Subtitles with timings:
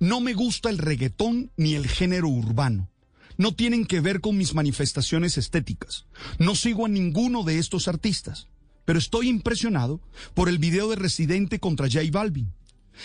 [0.00, 2.88] No me gusta el reggaetón ni el género urbano.
[3.36, 6.06] No tienen que ver con mis manifestaciones estéticas.
[6.38, 8.48] No sigo a ninguno de estos artistas.
[8.84, 10.00] Pero estoy impresionado
[10.34, 12.52] por el video de Residente contra J Balvin.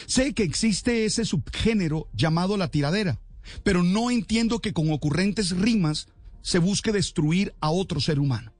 [0.06, 3.20] Sé que existe ese subgénero llamado la tiradera,
[3.64, 6.08] pero no entiendo que con ocurrentes rimas
[6.42, 8.54] se busque destruir a otro ser humano.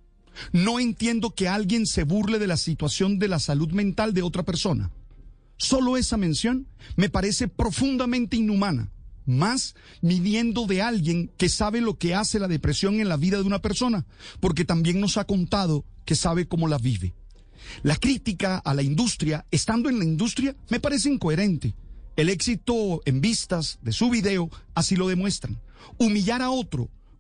[0.52, 4.44] No entiendo que alguien se burle de la situación de la salud mental de otra
[4.44, 4.92] persona.
[5.58, 8.92] Solo esa mención me parece profundamente inhumana,
[9.26, 13.44] más midiendo de alguien que sabe lo que hace la depresión en la vida de
[13.44, 14.06] una persona,
[14.40, 17.14] porque también nos ha contado que sabe cómo la vive.
[17.82, 21.74] La crítica a la industria, estando en la industria, me parece incoherente.
[22.16, 25.60] El éxito en vistas de su video así lo demuestran.
[25.98, 26.90] Humillar a otro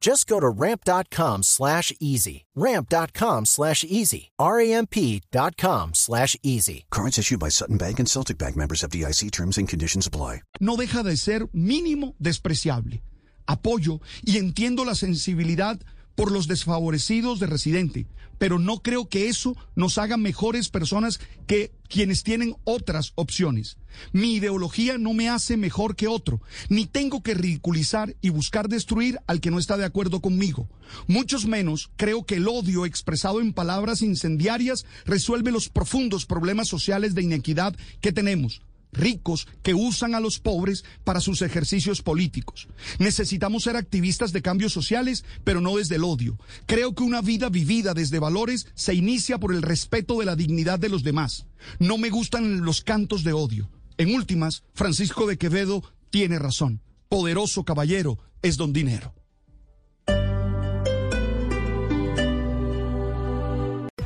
[0.00, 2.46] Just go to ramp.com slash easy.
[2.56, 4.30] Ramp.com slash easy.
[4.38, 6.86] R-A-M-P.com slash easy.
[6.90, 10.40] Cards issued by Sutton Bank and Celtic Bank members FDIC terms and conditions apply.
[10.58, 13.02] No deja de ser mínimo despreciable.
[13.46, 15.78] Apoyo y entiendo la sensibilidad
[16.14, 18.06] por los desfavorecidos de residente,
[18.38, 23.76] pero no creo que eso nos haga mejores personas que quienes tienen otras opciones.
[24.12, 29.18] Mi ideología no me hace mejor que otro, ni tengo que ridiculizar y buscar destruir
[29.26, 30.68] al que no está de acuerdo conmigo.
[31.06, 37.14] Muchos menos creo que el odio expresado en palabras incendiarias resuelve los profundos problemas sociales
[37.14, 42.68] de inequidad que tenemos ricos que usan a los pobres para sus ejercicios políticos.
[42.98, 46.38] Necesitamos ser activistas de cambios sociales, pero no desde el odio.
[46.66, 50.78] Creo que una vida vivida desde valores se inicia por el respeto de la dignidad
[50.78, 51.46] de los demás.
[51.78, 53.70] No me gustan los cantos de odio.
[53.98, 56.80] En últimas, Francisco de Quevedo tiene razón.
[57.08, 59.14] Poderoso caballero es don dinero.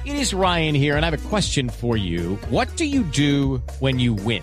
[0.05, 2.39] It is Ryan here and I have a question for you.
[2.51, 4.43] What do you do when you win?